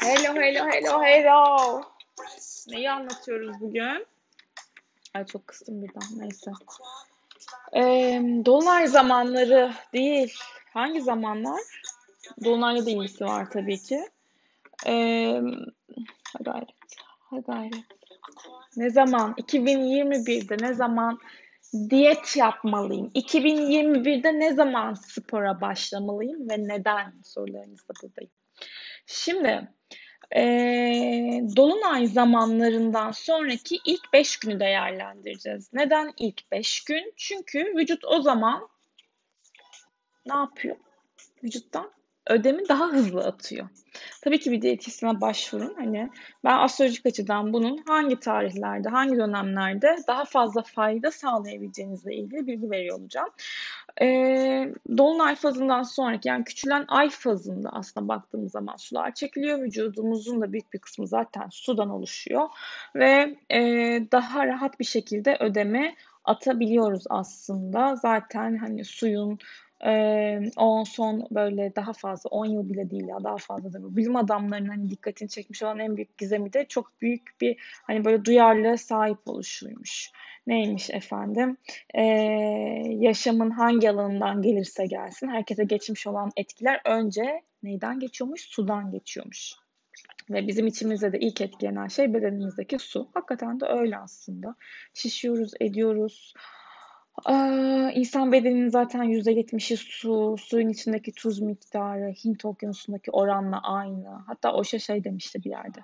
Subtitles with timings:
[0.00, 1.82] Hello, hello, hello, hello.
[2.68, 4.06] Neyi anlatıyoruz bugün?
[5.14, 6.02] Ay çok kıstım birden.
[6.16, 6.50] Neyse.
[7.72, 10.34] Ee, dolunay zamanları değil.
[10.74, 11.60] Hangi zamanlar?
[12.44, 14.08] Dolunayla da ilgisi var tabii ki.
[14.86, 15.40] Ee,
[16.32, 16.68] ha gayret.
[17.30, 17.84] Ha gayret.
[18.76, 19.34] Ne zaman?
[19.38, 21.18] 2021'de ne zaman
[21.90, 23.10] diyet yapmalıyım?
[23.14, 28.30] 2021'de ne zaman spora başlamalıyım ve neden sorularınızda buradayım.
[29.10, 29.68] Şimdi
[30.36, 30.42] e,
[31.56, 35.72] Dolunay zamanlarından sonraki ilk 5 günü değerlendireceğiz.
[35.72, 37.12] Neden ilk 5 gün?
[37.16, 38.68] Çünkü vücut o zaman
[40.26, 40.76] ne yapıyor?
[41.44, 41.97] Vücuttan
[42.28, 43.68] ödemi daha hızlı atıyor.
[44.22, 45.74] Tabii ki bir diyetisyene başvurun.
[45.76, 46.10] Hani
[46.44, 52.98] ben astrolojik açıdan bunun hangi tarihlerde, hangi dönemlerde daha fazla fayda sağlayabileceğinizle ilgili bilgi veriyor
[53.00, 53.28] olacağım.
[54.00, 59.62] Ee, Dolunay fazından sonraki yani küçülen ay fazında aslında baktığımız zaman sular çekiliyor.
[59.62, 62.48] Vücudumuzun da büyük bir kısmı zaten sudan oluşuyor
[62.94, 63.60] ve e,
[64.12, 65.94] daha rahat bir şekilde ödeme
[66.24, 67.96] atabiliyoruz aslında.
[67.96, 69.38] Zaten hani suyun
[69.86, 74.16] ee, o son böyle daha fazla 10 yıl bile değil ya daha fazla da bilim
[74.16, 78.76] adamlarının hani dikkatini çekmiş olan en büyük gizemi de çok büyük bir hani böyle duyarlılığa
[78.76, 80.10] sahip oluşuymuş.
[80.46, 81.56] Neymiş efendim?
[81.94, 82.02] Ee,
[82.86, 88.40] yaşamın hangi alanından gelirse gelsin herkese geçmiş olan etkiler önce neyden geçiyormuş?
[88.40, 89.52] Sudan geçiyormuş.
[90.30, 93.08] Ve bizim içimizde de ilk etkilenen şey bedenimizdeki su.
[93.14, 94.54] Hakikaten de öyle aslında.
[94.94, 96.34] Şişiyoruz, ediyoruz.
[97.30, 104.08] Ee, insan bedeninin zaten %70'i su, suyun içindeki tuz miktarı Hint okyanusundaki oranla aynı.
[104.26, 105.80] Hatta Osha şey demişti bir yerde.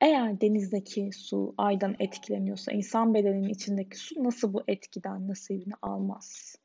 [0.00, 6.56] Eğer denizdeki su aydan etkileniyorsa insan bedeninin içindeki su nasıl bu etkiden nasibini almaz?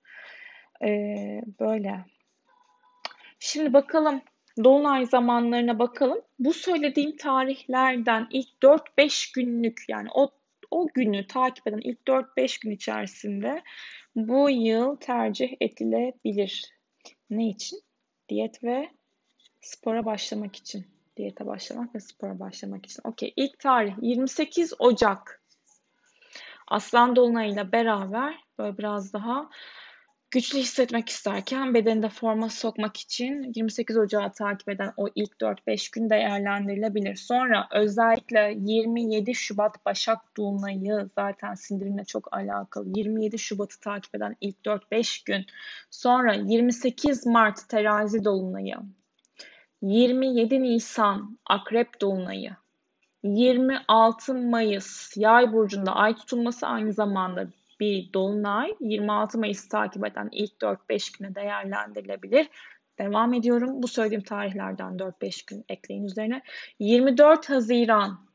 [0.84, 2.06] Ee, böyle.
[3.39, 4.22] Şimdi bakalım
[4.64, 6.22] Dolunay zamanlarına bakalım.
[6.39, 10.32] Bu söylediğim tarihlerden ilk 4-5 günlük yani o
[10.72, 13.64] o günü takip eden ilk 4-5 gün içerisinde
[14.16, 16.73] bu yıl tercih edilebilir.
[17.30, 17.80] Ne için?
[18.30, 18.89] Diyet ve
[19.61, 20.88] spora başlamak için.
[21.17, 23.02] Diyete başlamak ve spora başlamak için.
[23.04, 23.33] Okey.
[23.36, 25.44] İlk tarih 28 Ocak.
[26.67, 29.49] Aslan Dolunay'la beraber böyle biraz daha
[30.32, 35.93] güçlü hissetmek isterken bedeni de forma sokmak için 28 Ocağı takip eden o ilk 4-5
[35.93, 37.15] gün değerlendirilebilir.
[37.15, 42.86] Sonra özellikle 27 Şubat Başak Dolunay'ı zaten sindirimle çok alakalı.
[42.95, 45.45] 27 Şubat'ı takip eden ilk 4-5 gün.
[45.92, 48.77] Sonra 28 Mart Terazi Dolunay'ı.
[49.82, 52.55] 27 Nisan Akrep Dolunay'ı.
[53.23, 57.48] 26 Mayıs Yay burcunda ay tutulması aynı zamanda
[57.80, 62.49] bir dolunay 26 Mayıs takip eden ilk 4-5 güne değerlendirilebilir.
[62.99, 63.83] Devam ediyorum.
[63.83, 66.42] Bu söylediğim tarihlerden 4-5 gün ekleyin üzerine.
[66.80, 68.26] 24 Haziran,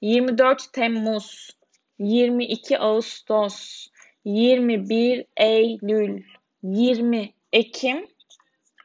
[0.00, 1.50] 24 Temmuz,
[1.98, 3.88] 22 Ağustos,
[4.24, 6.22] 21 Eylül,
[6.62, 8.06] 20 Ekim,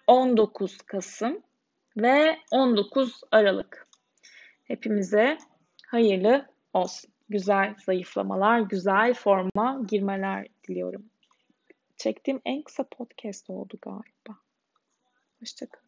[0.08, 1.42] 19 Kasım
[1.98, 3.88] ve 19 Aralık.
[4.64, 5.38] Hepimize
[5.88, 11.06] hayırlı olsun güzel zayıflamalar, güzel forma girmeler diliyorum.
[11.98, 14.40] Çektiğim en kısa podcast oldu galiba.
[15.40, 15.83] Hoşçakalın.